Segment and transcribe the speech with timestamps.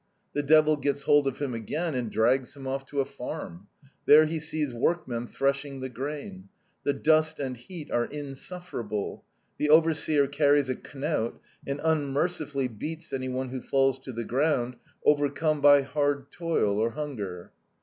[0.33, 3.67] The devil gets hold of him again and drags him off to a farm.
[4.07, 6.49] There he sees workmen threshing the grain.
[6.83, 9.23] The dust and heat are insufferable.
[9.59, 14.75] The overseer carries a knout, and unmercifully beats anyone who falls to the ground
[15.05, 17.51] overcome by hard toil or hunger.